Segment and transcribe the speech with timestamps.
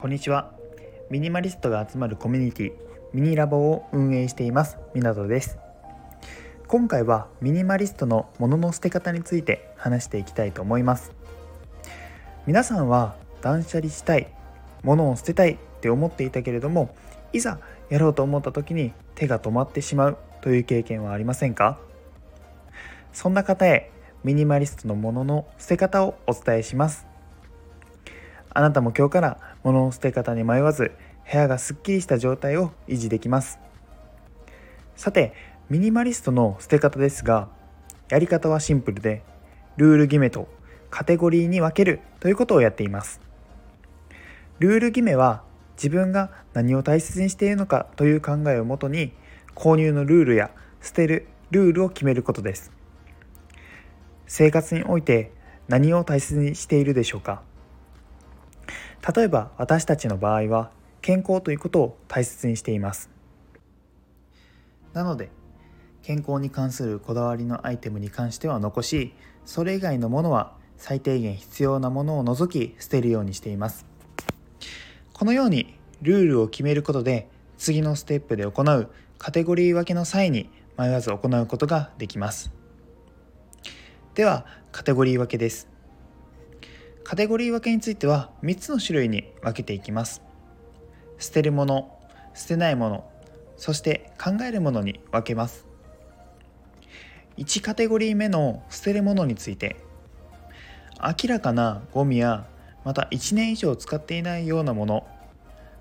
[0.00, 0.50] こんにちは。
[1.10, 2.72] ミニマリストが集まるコミュニティ
[3.12, 5.58] ミニラボを運営しています湊です。
[6.68, 11.12] 今回はミニマリストの物の捨て方について話していきたいと思います。
[12.46, 14.32] 皆さんは断捨離したい
[14.84, 16.94] 物を捨てたいって思っていたけれども
[17.34, 17.60] いざ
[17.90, 21.78] やろうと思った時に手が止まってしまうという経験はありませんか？
[23.12, 23.90] そんな方へ
[24.24, 27.09] ミニマリストのものの捨て方をお伝えします。
[28.52, 30.92] あなたも今日から物の捨て方に迷わず
[31.30, 33.58] 部屋がすっきりした状態を維持できます。
[34.96, 35.32] さて
[35.68, 37.48] ミニマリストの捨て方ですが
[38.08, 39.22] やり方はシンプルで
[39.76, 40.48] ルール決めと
[40.90, 43.20] カテゴリーに分けるということをやっています。
[44.58, 45.42] ルール決めは
[45.76, 49.12] 自分が何を大切にしているのかという考えをもとに
[49.54, 50.50] 購入のルールや
[50.82, 52.72] 捨てるルールを決めることです。
[54.26, 55.32] 生活において
[55.68, 57.42] 何を大切にしているでしょうか？
[59.14, 60.70] 例えば私たちの場合は
[61.00, 63.10] 健康ということを大切にしています。
[64.92, 65.30] なので
[66.02, 73.86] 健康に関するこだわりのアイテムに関しては残しそれ以外のものは最低限必要なものを除き捨てるようにしています。
[75.12, 80.48] このようにルールを決めることで次のステップで行うカテゴリー分けの際に
[80.78, 82.50] 迷わず行うことができます。
[84.14, 85.69] ではカテゴリー分けです。
[87.10, 90.22] カテゴリー分けについては3つの種類に分けていきます。
[91.18, 91.98] 捨てるもの
[92.34, 93.04] 捨てないもの
[93.56, 95.66] そして考えるものに分けます。
[97.36, 99.74] 1カテゴリー目の捨てるものについて
[101.02, 102.46] 明らかなゴミや
[102.84, 105.04] また1年以上使っていないようなもの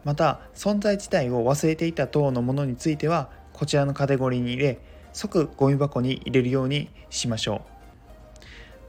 [0.05, 4.79] また存在自体を忘れていた等のものについてはこちらのカテゴリーに入れ
[5.13, 7.78] 即ゴミ箱に入れるようにしましょう。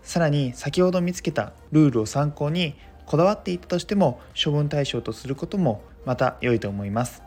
[0.03, 2.75] さらに先ほど見つけたルールを参考に
[3.07, 7.23] こだわっていたとしても処分対象とすることもまた良いと思います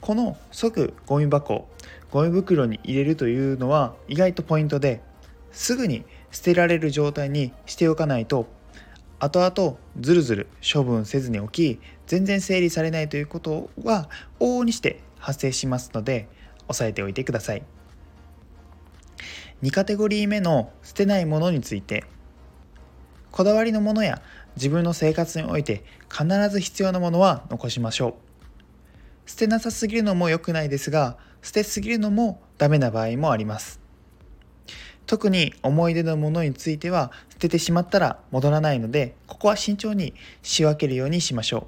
[0.00, 1.68] この即ゴミ箱
[2.10, 5.00] ゴミ袋に入れるというのは意外とポイントで
[5.52, 8.46] すぐに捨てられる状態にしておかないと
[9.20, 16.28] 後々ずるずる処分せずにおき全然整理されないということは往々にして発生しますので
[16.68, 17.77] 押さえておいてください。
[19.62, 22.04] 2カテゴリー目の捨てないものについて。
[23.30, 24.22] こだわりのものや
[24.56, 28.16] 自分の生活において必ず必要なものは残しましょ
[29.26, 29.30] う。
[29.30, 33.80] 捨てなさすぎるのも良くないですが捨てすぎるのもダメな場合もあります。
[35.06, 41.66] 特に思い出のものについては捨ててしまったら戻らないのでここは慎重に仕分けるようにしましょ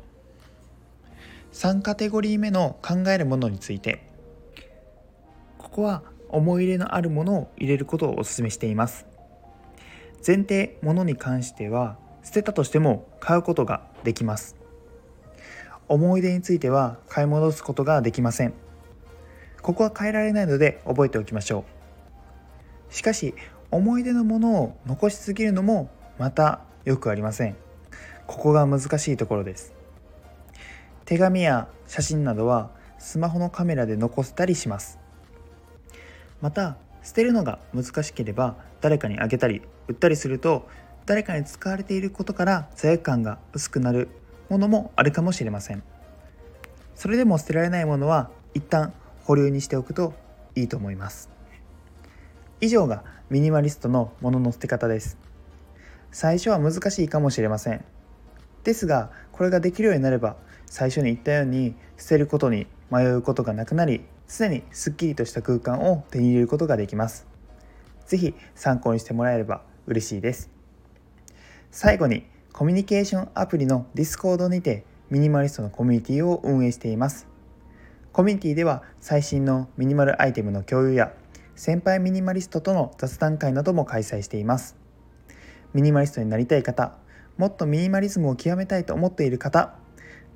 [1.52, 1.54] う。
[1.54, 4.08] 3カテゴリー目の考えるものについて。
[5.58, 6.02] ここは
[6.32, 9.06] 思い入れのあるものを入れることをお勧めしています。
[10.26, 14.56] 前提ものに関しては捨てたとしても買うことができます。
[15.88, 18.54] 思い出については買い戻すことができません。
[19.62, 21.64] ここは変えられないので覚えておきましょ
[22.90, 22.94] う。
[22.94, 23.34] しかし
[23.70, 27.56] 思い出のものを残しすぎるのもまたよくありません。
[28.26, 29.74] ここが難しいところです。
[31.04, 34.98] 手紙や写真などはスマホのカメラで残せたりします。
[36.40, 40.68] また捨てるのが難しければ誰かにあげたり売ったりすると
[41.06, 44.08] 誰かに使われていることから罪悪感が薄くなる
[44.48, 45.82] ものもあるかもしれません。
[46.94, 48.92] それでも捨てられないものは一旦
[49.24, 50.12] 保留にしておくと
[50.54, 51.30] いいと思います。
[52.60, 55.16] 以上がミニマリストのものの捨て方です。
[56.12, 57.84] 最初は難しいかもしれません。
[58.64, 60.36] ですがこれができるようになれば
[60.66, 64.04] 最初に言ったように捨てることに迷うことがなくなり
[64.38, 67.26] 常にすっきりとした空間を手に入れることができます。
[68.06, 70.50] 是非参考にしてもらえれば嬉しいです。
[71.72, 77.26] 最後にコミュニケーションアプリの Discord にてミニマリストのコミュニティを運営しています。
[78.12, 81.12] コミュニティでは最新のミニマルアイテムの共有や
[81.56, 84.76] 先輩ミニマリストとの雑談会なども開催しています。
[85.74, 86.96] ミニマリストになりたい方
[87.36, 89.74] もっとミニマリズムを極めたいと思っている方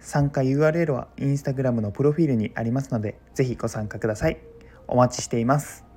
[0.05, 4.39] 参加 URL は Instagram のプロフィールにありますので、ぜひご参加ください。
[4.87, 5.94] お待ちしています。